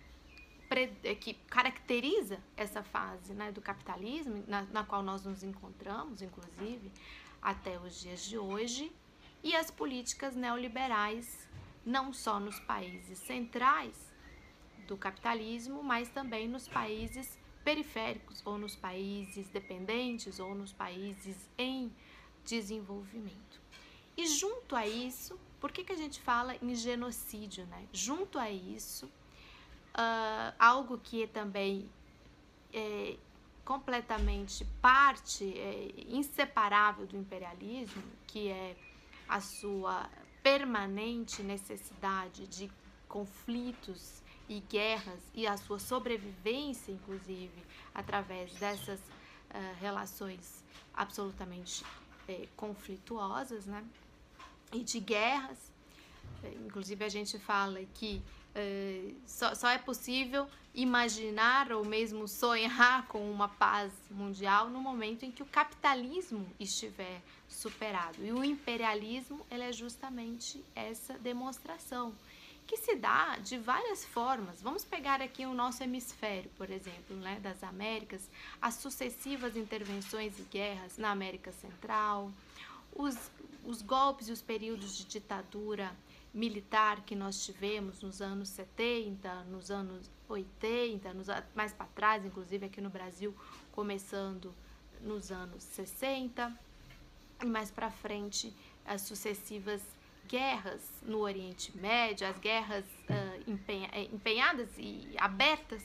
é, 1.04 1.14
que 1.14 1.34
caracteriza 1.34 2.40
essa 2.56 2.82
fase 2.82 3.34
né, 3.34 3.52
do 3.52 3.60
capitalismo, 3.60 4.42
na, 4.46 4.62
na 4.62 4.82
qual 4.82 5.02
nós 5.02 5.22
nos 5.22 5.42
encontramos, 5.42 6.22
inclusive, 6.22 6.90
até 7.42 7.78
os 7.78 8.00
dias 8.00 8.24
de 8.24 8.38
hoje, 8.38 8.90
e 9.42 9.54
as 9.54 9.70
políticas 9.70 10.34
neoliberais, 10.34 11.46
não 11.84 12.10
só 12.10 12.40
nos 12.40 12.58
países 12.60 13.18
centrais 13.18 13.94
do 14.86 14.96
capitalismo, 14.96 15.82
mas 15.82 16.08
também 16.08 16.48
nos 16.48 16.66
países 16.66 17.38
periféricos, 17.64 18.42
ou 18.44 18.58
nos 18.58 18.76
países 18.76 19.48
dependentes, 19.48 20.38
ou 20.38 20.54
nos 20.54 20.72
países 20.72 21.36
em 21.56 21.92
desenvolvimento. 22.44 23.60
E 24.16 24.26
junto 24.26 24.76
a 24.76 24.86
isso, 24.86 25.38
por 25.60 25.72
que, 25.72 25.84
que 25.84 25.92
a 25.92 25.96
gente 25.96 26.20
fala 26.20 26.56
em 26.56 26.74
genocídio? 26.74 27.64
Né? 27.66 27.86
Junto 27.92 28.38
a 28.38 28.50
isso, 28.50 29.06
uh, 29.06 30.54
algo 30.58 30.98
que 30.98 31.22
é 31.22 31.26
também 31.26 31.88
é 32.72 33.16
completamente 33.64 34.64
parte 34.80 35.44
é, 35.56 35.94
inseparável 36.08 37.06
do 37.06 37.16
imperialismo, 37.16 38.02
que 38.26 38.48
é 38.48 38.76
a 39.28 39.40
sua 39.40 40.10
permanente 40.42 41.42
necessidade 41.42 42.46
de 42.48 42.70
conflitos 43.08 44.22
e 44.48 44.60
guerras 44.60 45.20
e 45.34 45.46
a 45.46 45.56
sua 45.56 45.78
sobrevivência, 45.78 46.92
inclusive, 46.92 47.62
através 47.94 48.52
dessas 48.54 48.98
uh, 49.00 49.74
relações 49.80 50.62
absolutamente 50.94 51.84
é, 52.28 52.46
conflituosas, 52.56 53.66
né? 53.66 53.84
E 54.72 54.80
de 54.80 55.00
guerras. 55.00 55.72
Inclusive, 56.64 57.04
a 57.04 57.08
gente 57.08 57.38
fala 57.38 57.80
que 57.94 58.22
é, 58.54 59.12
só, 59.26 59.54
só 59.54 59.68
é 59.68 59.78
possível 59.78 60.46
imaginar 60.74 61.72
ou 61.72 61.84
mesmo 61.84 62.26
sonhar 62.26 63.06
com 63.08 63.30
uma 63.30 63.48
paz 63.48 63.92
mundial 64.10 64.68
no 64.68 64.80
momento 64.80 65.24
em 65.24 65.30
que 65.30 65.42
o 65.42 65.46
capitalismo 65.46 66.46
estiver 66.58 67.22
superado. 67.48 68.24
E 68.24 68.32
o 68.32 68.44
imperialismo 68.44 69.44
ele 69.50 69.64
é 69.64 69.72
justamente 69.72 70.62
essa 70.74 71.18
demonstração 71.18 72.14
que 72.66 72.76
se 72.76 72.96
dá 72.96 73.36
de 73.36 73.58
várias 73.58 74.04
formas. 74.04 74.62
Vamos 74.62 74.84
pegar 74.84 75.20
aqui 75.20 75.44
o 75.44 75.54
nosso 75.54 75.82
hemisfério, 75.82 76.50
por 76.56 76.70
exemplo, 76.70 77.16
né, 77.16 77.38
das 77.40 77.62
Américas, 77.62 78.28
as 78.60 78.74
sucessivas 78.74 79.56
intervenções 79.56 80.38
e 80.38 80.42
guerras 80.42 80.96
na 80.96 81.10
América 81.10 81.52
Central, 81.52 82.30
os, 82.94 83.16
os 83.64 83.82
golpes 83.82 84.28
e 84.28 84.32
os 84.32 84.42
períodos 84.42 84.96
de 84.96 85.04
ditadura 85.04 85.94
militar 86.32 87.02
que 87.02 87.14
nós 87.14 87.44
tivemos 87.44 88.00
nos 88.00 88.22
anos 88.22 88.48
70, 88.48 89.44
nos 89.44 89.70
anos 89.70 90.10
80, 90.28 91.12
nos, 91.12 91.26
mais 91.54 91.72
para 91.72 91.86
trás, 91.86 92.24
inclusive 92.24 92.66
aqui 92.66 92.80
no 92.80 92.88
Brasil, 92.88 93.34
começando 93.70 94.54
nos 95.02 95.30
anos 95.30 95.62
60, 95.62 96.58
e 97.42 97.46
mais 97.46 97.70
para 97.70 97.90
frente 97.90 98.54
as 98.84 99.02
sucessivas 99.02 99.82
guerras 100.32 100.80
no 101.02 101.18
Oriente 101.18 101.76
Médio, 101.76 102.26
as 102.26 102.38
guerras 102.38 102.86
uh, 102.86 103.50
empenha, 103.50 103.90
empenhadas 104.10 104.70
e 104.78 105.06
abertas 105.18 105.82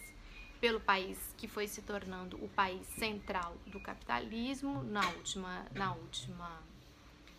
pelo 0.62 0.80
país 0.80 1.20
que 1.36 1.50
foi 1.50 1.68
se 1.68 1.82
tornando 1.82 2.38
o 2.38 2.48
país 2.48 2.88
central 2.98 3.58
do 3.66 3.78
capitalismo 3.82 4.82
na 4.84 5.06
última, 5.10 5.66
na 5.76 5.94
última, 5.94 6.64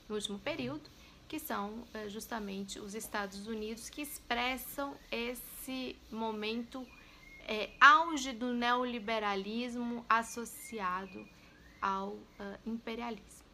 no 0.07 0.17
último 0.17 0.39
período 0.39 0.91
que 1.27 1.39
são 1.39 1.85
é, 1.93 2.09
justamente 2.09 2.79
os 2.79 2.95
Estados 2.95 3.47
Unidos, 3.47 3.91
que 3.91 4.01
expressam 4.01 4.95
esse 5.13 5.95
momento 6.11 6.87
é, 7.47 7.71
auge 7.79 8.33
do 8.33 8.53
neoliberalismo 8.55 10.05
associado 10.09 11.27
ao 11.83 12.09
uh, 12.09 12.25
imperialismo. 12.65 13.48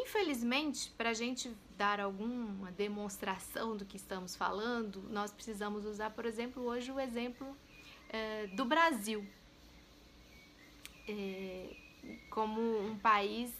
Infelizmente, 0.00 0.92
para 0.96 1.10
a 1.10 1.12
gente 1.12 1.50
dar 1.76 1.98
alguma 1.98 2.70
demonstração 2.70 3.76
do 3.76 3.84
que 3.84 3.96
estamos 3.96 4.36
falando, 4.36 5.02
nós 5.10 5.32
precisamos 5.32 5.84
usar, 5.84 6.10
por 6.10 6.24
exemplo, 6.24 6.62
hoje 6.62 6.92
o 6.92 7.00
exemplo 7.00 7.44
uh, 7.48 8.56
do 8.56 8.64
Brasil. 8.64 9.26
É, 11.08 11.76
como 12.30 12.60
um 12.86 12.96
país 12.96 13.52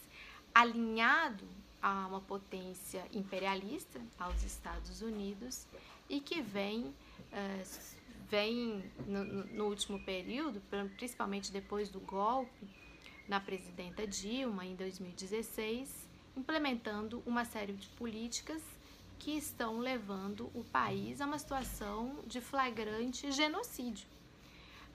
alinhado 0.55 1.45
a 1.83 2.07
uma 2.07 2.21
potência 2.21 3.05
imperialista, 3.13 4.01
aos 4.17 4.41
Estados 4.45 5.03
Unidos, 5.03 5.67
e 6.09 6.21
que 6.21 6.41
vem, 6.41 6.83
uh, 6.85 7.95
vem 8.31 8.85
no, 9.09 9.25
no, 9.25 9.65
último 9.65 9.99
período, 10.05 10.63
principalmente 10.97 11.51
depois 11.51 11.89
do 11.89 11.99
golpe 11.99 12.69
na 13.27 13.41
presidenta 13.41 14.07
Dilma 14.07 14.65
em 14.65 14.77
2016, 14.77 16.08
implementando 16.39 17.21
uma 17.27 17.45
série 17.45 17.73
de 17.73 17.89
políticas 17.89 18.63
que 19.19 19.33
estão 19.33 19.79
levando 19.79 20.49
o 20.55 20.63
país 20.63 21.21
a 21.21 21.27
uma 21.27 21.39
situação 21.39 22.21
de 22.27 22.41
flagrante 22.41 23.33
genocídio. 23.33 24.07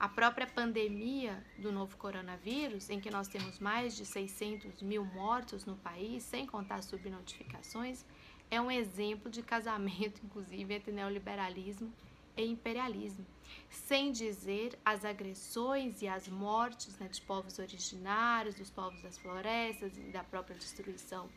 A 0.00 0.08
própria 0.08 0.46
pandemia 0.46 1.44
do 1.58 1.70
novo 1.70 1.96
coronavírus, 1.98 2.88
em 2.88 2.98
que 2.98 3.10
nós 3.10 3.28
temos 3.28 3.58
mais 3.58 3.94
de 3.94 4.06
600 4.06 4.82
mil 4.82 5.04
mortos 5.04 5.66
no 5.66 5.76
país, 5.76 6.22
sem 6.22 6.46
contar 6.46 6.82
subnotificações, 6.82 8.04
é 8.50 8.60
um 8.60 8.70
exemplo 8.70 9.30
de 9.30 9.42
casamento, 9.42 10.20
inclusive, 10.24 10.74
entre 10.74 10.92
neoliberalismo 10.92 11.92
e 12.36 12.44
imperialismo, 12.44 13.24
sem 13.70 14.12
dizer 14.12 14.78
as 14.84 15.04
agressões 15.04 16.02
e 16.02 16.08
as 16.08 16.28
mortes 16.28 16.98
né, 16.98 17.08
de 17.08 17.20
povos 17.20 17.58
originários, 17.58 18.54
dos 18.54 18.70
povos 18.70 19.00
das 19.02 19.18
florestas 19.18 19.96
e 19.96 20.10
da 20.10 20.24
própria 20.24 20.56
destruição 20.56 21.28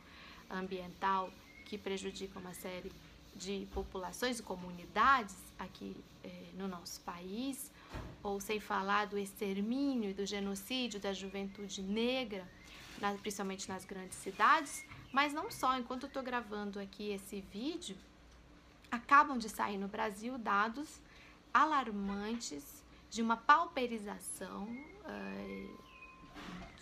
ambiental 0.50 1.32
que 1.66 1.78
prejudica 1.78 2.40
uma 2.40 2.54
série 2.54 2.92
de 3.36 3.68
populações 3.74 4.40
e 4.40 4.44
comunidades 4.44 5.36
aqui 5.60 5.96
eh, 6.24 6.30
no 6.56 6.68
nosso 6.68 7.00
país, 7.02 7.72
ou 8.24 8.40
sem 8.40 8.60
falar 8.60 9.06
do 9.06 9.18
extermínio 9.18 10.10
e 10.10 10.14
do 10.14 10.26
genocídio 10.26 11.00
da 11.00 11.14
juventude 11.14 11.82
negra, 11.82 12.48
na, 13.00 13.14
principalmente 13.14 13.70
nas 13.70 13.86
grandes 13.86 14.18
cidades, 14.18 14.84
mas 15.12 15.34
não 15.34 15.52
só. 15.52 15.78
Enquanto 15.78 16.04
eu 16.04 16.08
estou 16.08 16.24
gravando 16.24 16.80
aqui 16.80 17.12
esse 17.12 17.42
vídeo, 17.42 17.96
acabam 18.92 19.38
de 19.38 19.50
sair 19.50 19.78
no 19.78 19.88
Brasil 19.88 20.38
dados 20.38 21.02
alarmantes 21.54 22.84
de 23.10 23.22
uma 23.22 23.38
pauperização, 23.38 24.64
uh, 24.66 25.78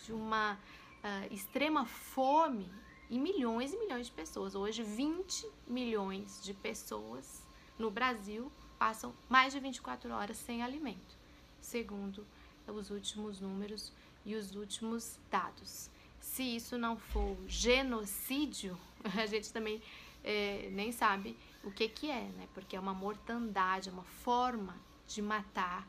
de 0.04 0.12
uma 0.12 0.54
uh, 0.54 1.34
extrema 1.34 1.84
fome 1.86 2.70
em 3.10 3.20
milhões 3.20 3.72
e 3.72 3.78
milhões 3.78 4.06
de 4.06 4.12
pessoas. 4.12 4.54
Hoje, 4.54 4.82
20 4.82 5.48
milhões 5.66 6.42
de 6.42 6.52
pessoas 6.52 7.42
no 7.78 7.90
Brasil 7.90 8.50
passam 8.78 9.14
mais 9.28 9.52
de 9.52 9.60
24 9.60 10.10
horas 10.12 10.36
sem 10.36 10.62
alimento, 10.62 11.16
segundo 11.60 12.26
os 12.66 12.90
últimos 12.90 13.40
números 13.40 13.92
e 14.24 14.34
os 14.34 14.54
últimos 14.54 15.18
dados. 15.30 15.88
Se 16.20 16.42
isso 16.42 16.76
não 16.76 16.96
for 16.96 17.36
genocídio, 17.46 18.76
a 19.16 19.26
gente 19.26 19.52
também 19.52 19.80
é, 20.24 20.68
nem 20.72 20.90
sabe 20.90 21.36
o 21.66 21.70
que, 21.72 21.88
que 21.88 22.08
é, 22.08 22.22
né? 22.22 22.48
Porque 22.54 22.76
é 22.76 22.80
uma 22.80 22.94
mortandade, 22.94 23.88
é 23.88 23.92
uma 23.92 24.04
forma 24.04 24.76
de 25.08 25.20
matar 25.20 25.86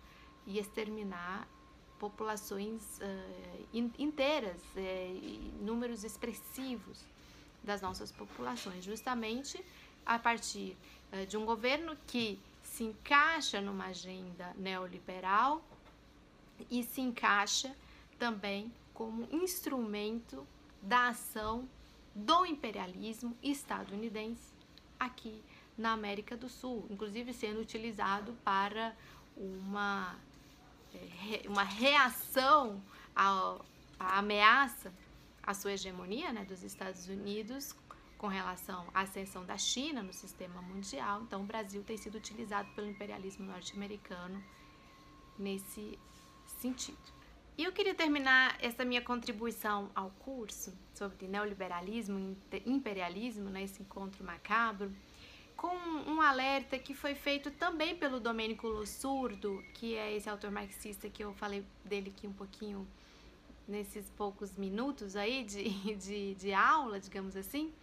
e 0.47 0.57
exterminar 0.57 1.47
populações 1.99 2.99
uh, 2.99 3.69
inteiras, 3.73 4.59
é, 4.75 5.13
números 5.61 6.03
expressivos 6.03 7.03
das 7.63 7.81
nossas 7.81 8.11
populações, 8.11 8.83
justamente 8.83 9.63
a 10.05 10.17
partir 10.17 10.75
uh, 11.13 11.25
de 11.27 11.37
um 11.37 11.45
governo 11.45 11.95
que 12.07 12.39
se 12.63 12.83
encaixa 12.83 13.61
numa 13.61 13.85
agenda 13.85 14.53
neoliberal 14.57 15.63
e 16.71 16.83
se 16.83 17.01
encaixa 17.01 17.75
também 18.17 18.71
como 18.95 19.27
instrumento 19.31 20.45
da 20.81 21.09
ação 21.09 21.69
do 22.15 22.45
imperialismo 22.47 23.37
estadunidense 23.43 24.57
aqui 24.99 25.41
na 25.77 25.91
América 25.91 26.35
do 26.35 26.49
Sul, 26.49 26.85
inclusive 26.89 27.33
sendo 27.33 27.59
utilizado 27.59 28.33
para 28.43 28.95
uma, 29.35 30.15
é, 30.93 31.47
uma 31.47 31.63
reação 31.63 32.81
à, 33.15 33.57
à 33.99 34.17
ameaça 34.19 34.91
à 35.43 35.53
sua 35.53 35.71
hegemonia 35.71 36.33
né, 36.33 36.43
dos 36.43 36.61
Estados 36.61 37.07
Unidos 37.07 37.73
com 38.17 38.27
relação 38.27 38.85
à 38.93 39.01
ascensão 39.01 39.45
da 39.45 39.57
China 39.57 40.03
no 40.03 40.11
sistema 40.11 40.61
mundial. 40.61 41.21
Então, 41.21 41.41
o 41.41 41.45
Brasil 41.45 41.83
tem 41.83 41.95
sido 41.95 42.15
utilizado 42.15 42.67
pelo 42.75 42.89
imperialismo 42.89 43.45
norte-americano 43.45 44.43
nesse 45.37 45.97
sentido. 46.59 46.97
E 47.57 47.63
eu 47.63 47.71
queria 47.71 47.95
terminar 47.95 48.57
essa 48.59 48.83
minha 48.83 49.01
contribuição 49.01 49.89
ao 49.95 50.11
curso 50.19 50.73
sobre 50.93 51.27
neoliberalismo 51.27 52.35
e 52.51 52.69
imperialismo, 52.69 53.49
nesse 53.49 53.79
né, 53.79 53.85
encontro 53.87 54.23
macabro, 54.23 54.91
com 55.57 55.75
um 56.07 56.21
alerta 56.21 56.77
que 56.77 56.93
foi 56.93 57.15
feito 57.15 57.49
também 57.49 57.95
pelo 57.95 58.19
Domênico 58.19 58.67
Lossurdo, 58.67 59.63
que 59.73 59.95
é 59.95 60.15
esse 60.15 60.29
autor 60.29 60.51
marxista 60.51 61.09
que 61.09 61.23
eu 61.23 61.33
falei 61.33 61.65
dele 61.83 62.13
aqui 62.15 62.27
um 62.27 62.33
pouquinho 62.33 62.87
nesses 63.67 64.09
poucos 64.11 64.55
minutos 64.55 65.15
aí 65.15 65.43
de, 65.43 65.69
de, 65.97 66.35
de 66.35 66.53
aula, 66.53 66.99
digamos 66.99 67.35
assim, 67.35 67.73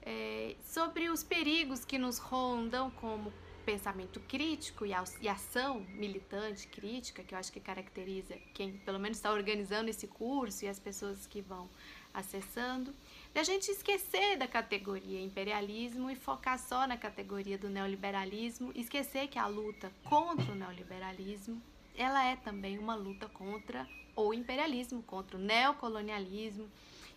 é, 0.00 0.54
sobre 0.64 1.10
os 1.10 1.22
perigos 1.22 1.84
que 1.84 1.98
nos 1.98 2.18
rondam 2.18 2.90
como 2.92 3.32
pensamento 3.66 4.20
crítico 4.20 4.86
e, 4.86 4.92
e 5.20 5.28
ação 5.28 5.80
militante 5.90 6.66
crítica, 6.68 7.22
que 7.22 7.34
eu 7.34 7.38
acho 7.38 7.52
que 7.52 7.60
caracteriza 7.60 8.34
quem 8.54 8.78
pelo 8.78 8.98
menos 8.98 9.18
está 9.18 9.30
organizando 9.30 9.90
esse 9.90 10.06
curso 10.06 10.64
e 10.64 10.68
as 10.68 10.78
pessoas 10.78 11.26
que 11.26 11.42
vão 11.42 11.68
acessando 12.14 12.94
da 13.38 13.44
gente 13.44 13.70
esquecer 13.70 14.36
da 14.36 14.48
categoria 14.48 15.22
imperialismo 15.22 16.10
e 16.10 16.16
focar 16.16 16.58
só 16.58 16.88
na 16.88 16.96
categoria 16.96 17.56
do 17.56 17.70
neoliberalismo, 17.70 18.72
esquecer 18.74 19.28
que 19.28 19.38
a 19.38 19.46
luta 19.46 19.92
contra 20.02 20.50
o 20.50 20.56
neoliberalismo, 20.56 21.62
ela 21.96 22.24
é 22.24 22.34
também 22.34 22.80
uma 22.80 22.96
luta 22.96 23.28
contra 23.28 23.88
o 24.16 24.34
imperialismo, 24.34 25.04
contra 25.04 25.36
o 25.36 25.40
neocolonialismo 25.40 26.68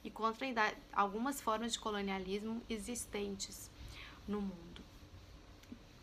e 0.03 0.11
contra 0.11 0.45
algumas 0.93 1.41
formas 1.41 1.73
de 1.73 1.79
colonialismo 1.79 2.61
existentes 2.69 3.71
no 4.27 4.41
mundo. 4.41 4.83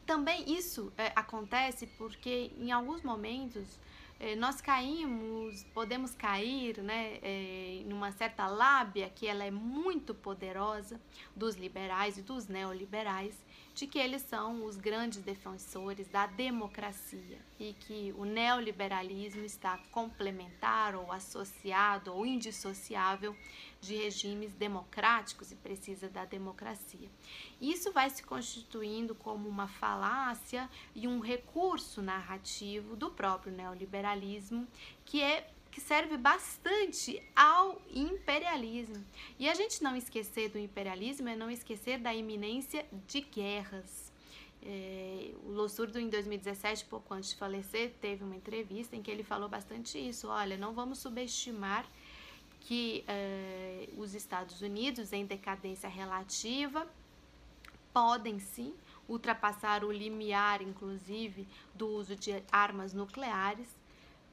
Também 0.05 0.53
isso 0.53 0.93
é, 0.99 1.13
acontece 1.15 1.87
porque 1.97 2.51
em 2.59 2.73
alguns 2.73 3.03
momentos 3.03 3.79
é, 4.21 4.35
nós 4.35 4.61
caímos, 4.61 5.65
podemos 5.73 6.15
cair 6.15 6.83
né, 6.83 7.19
é, 7.23 7.83
numa 7.87 8.11
certa 8.11 8.47
lábia 8.49 9.11
que 9.15 9.27
ela 9.27 9.45
é 9.45 9.51
muito 9.51 10.13
poderosa 10.13 11.01
dos 11.37 11.55
liberais 11.55 12.19
e 12.19 12.23
dos 12.23 12.49
neoliberais, 12.49 13.35
de 13.75 13.87
que 13.87 13.99
eles 13.99 14.23
são 14.23 14.65
os 14.65 14.77
grandes 14.77 15.23
defensores 15.23 16.09
da 16.09 16.27
democracia 16.27 17.39
e 17.61 17.73
que 17.75 18.13
o 18.19 18.25
neoliberalismo 18.25 19.45
está 19.45 19.79
complementar 19.93 20.97
ou 20.97 21.13
associado 21.13 22.13
ou 22.13 22.27
indissociável 22.27 23.37
de 23.81 23.95
regimes 23.95 24.53
democráticos 24.55 25.53
e 25.53 25.57
precisa 25.57 26.09
da 26.09 26.25
democracia. 26.25 27.09
Isso 27.61 27.93
vai 27.93 28.11
se 28.11 28.23
constituindo 28.23 29.15
como 29.15 29.49
uma 29.49 29.69
falácia 29.69 30.69
e 30.95 31.07
um 31.07 31.21
recurso 31.21 32.03
narrativo 32.03 32.97
do 32.97 33.11
próprio 33.11 33.53
neoliberalismo 33.53 34.67
que 35.05 35.23
é 35.23 35.49
que 35.71 35.81
serve 35.81 36.17
bastante 36.17 37.23
ao 37.37 37.81
imperialismo. 37.95 39.05
E 39.39 39.49
a 39.49 39.55
gente 39.55 39.83
não 39.83 39.95
esquecer 39.95 40.49
do 40.49 40.59
imperialismo 40.59 41.29
é 41.29 41.37
não 41.37 41.51
esquecer 41.51 41.99
da 41.99 42.13
iminência 42.13 42.85
de 43.07 43.21
guerras. 43.21 44.13
É, 44.61 45.31
o 45.45 45.51
Lossurdo, 45.53 46.01
em 46.01 46.09
2017, 46.09 46.85
pouco 46.87 47.15
antes 47.15 47.31
de 47.31 47.37
falecer, 47.37 47.93
teve 48.01 48.25
uma 48.25 48.35
entrevista 48.35 48.97
em 48.97 49.03
que 49.03 49.11
ele 49.11 49.23
falou 49.23 49.49
bastante 49.49 49.99
isso. 49.99 50.27
Olha, 50.29 50.57
não 50.57 50.75
vamos 50.75 50.99
subestimar 50.99 51.87
que 52.61 53.05
é, 53.07 53.89
os 53.97 54.15
Estados 54.15 54.61
Unidos, 54.61 55.13
em 55.13 55.25
decadência 55.25 55.89
relativa, 55.89 56.87
podem 57.93 58.39
sim 58.39 58.75
ultrapassar 59.09 59.85
o 59.85 59.91
limiar, 59.91 60.61
inclusive, 60.61 61.49
do 61.75 61.89
uso 61.89 62.15
de 62.15 62.43
armas 62.53 62.93
nucleares 62.93 63.69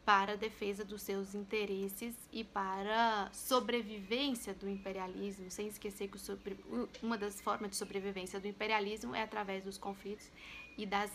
para 0.05 0.33
a 0.33 0.35
defesa 0.35 0.85
dos 0.85 1.01
seus 1.01 1.33
interesses 1.33 2.15
e 2.31 2.43
para 2.43 3.29
sobrevivência 3.33 4.53
do 4.53 4.69
imperialismo, 4.69 5.49
sem 5.49 5.67
esquecer 5.67 6.09
que 6.09 6.19
sobre, 6.19 6.57
uma 7.01 7.17
das 7.17 7.41
formas 7.41 7.71
de 7.71 7.77
sobrevivência 7.77 8.39
do 8.39 8.47
imperialismo 8.47 9.15
é 9.15 9.23
através 9.23 9.63
dos 9.63 9.79
conflitos 9.79 10.29
e 10.77 10.85
das 10.85 11.11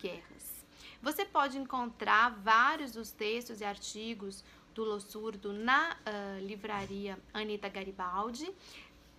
guerras. 0.00 0.64
Você 1.00 1.24
pode 1.24 1.58
encontrar 1.58 2.30
vários 2.30 2.90
dos 2.90 3.12
textos 3.12 3.60
e 3.60 3.64
artigos 3.64 4.42
do 4.74 4.84
Lossurdo 4.84 5.52
na 5.52 5.92
uh, 5.92 6.44
livraria 6.44 7.18
Anita 7.32 7.68
Garibaldi. 7.68 8.52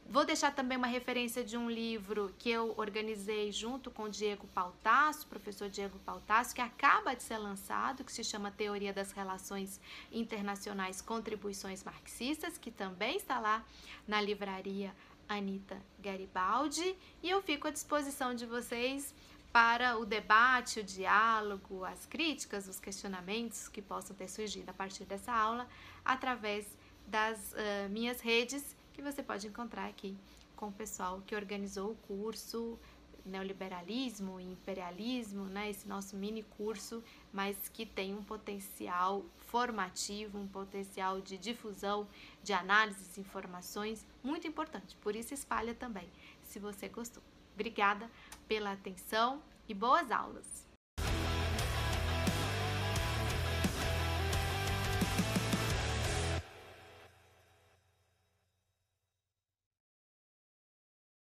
Vou 0.08 0.24
deixar 0.24 0.54
também 0.54 0.78
uma 0.78 0.86
referência 0.86 1.44
de 1.44 1.58
um 1.58 1.68
livro 1.68 2.32
que 2.38 2.50
eu 2.52 2.76
organizei 2.78 3.52
junto 3.52 3.90
com 3.90 4.08
Diego 4.08 4.46
Pautasso, 4.54 5.26
professor 5.26 5.68
Diego 5.68 5.98
Pautasso, 6.06 6.54
que 6.54 6.62
acaba 6.62 7.16
de 7.16 7.24
ser 7.24 7.40
lançado, 7.40 8.04
que 8.04 8.12
se 8.12 8.24
chama 8.24 8.52
Teoria 8.52 8.94
das 8.94 9.12
Relações 9.12 9.80
Internacionais 10.12 11.02
Contribuições 11.02 11.84
Marxistas, 11.84 12.56
que 12.56 12.70
também 12.70 13.18
está 13.18 13.40
lá 13.40 13.66
na 14.08 14.22
livraria 14.22 14.94
Anita 15.28 15.82
Garibaldi. 16.00 16.96
E 17.24 17.30
eu 17.32 17.42
fico 17.42 17.68
à 17.68 17.72
disposição 17.72 18.36
de 18.36 18.46
vocês 18.46 19.12
para 19.56 19.98
o 19.98 20.06
debate, 20.06 20.82
o 20.82 20.84
diálogo, 20.84 21.86
as 21.86 22.06
críticas, 22.06 22.68
os 22.68 22.78
questionamentos 22.78 23.70
que 23.70 23.82
possam 23.82 24.14
ter 24.14 24.28
surgido 24.28 24.70
a 24.70 24.74
partir 24.74 25.06
dessa 25.06 25.32
aula 25.32 25.66
através 26.04 26.68
das 27.08 27.54
uh, 27.54 27.90
minhas 27.90 28.20
redes 28.20 28.76
que 28.92 29.02
você 29.02 29.24
pode 29.24 29.48
encontrar 29.48 29.88
aqui 29.88 30.18
com 30.58 30.68
o 30.68 30.72
pessoal 30.74 31.24
que 31.26 31.34
organizou 31.34 31.92
o 31.92 31.96
curso 31.96 32.78
Neoliberalismo 33.26 34.42
e 34.42 34.44
Imperialismo, 34.44 35.46
né, 35.46 35.70
esse 35.70 35.88
nosso 35.88 36.18
mini 36.18 36.44
curso, 36.44 37.02
mas 37.32 37.56
que 37.70 37.86
tem 37.86 38.14
um 38.14 38.26
potencial 38.26 39.24
formativo, 39.48 40.38
um 40.38 40.50
potencial 40.50 41.22
de 41.22 41.38
difusão 41.38 42.06
de 42.44 42.52
análises, 42.52 43.18
informações 43.18 44.06
muito 44.22 44.46
importante. 44.46 44.98
Por 44.98 45.16
isso 45.16 45.34
espalha 45.34 45.74
também, 45.74 46.10
se 46.44 46.60
você 46.60 46.90
gostou. 46.90 47.24
Obrigada 47.54 48.12
pela 48.48 48.72
atenção 48.72 49.42
e 49.68 49.74
boas 49.74 50.12
aulas! 50.12 50.65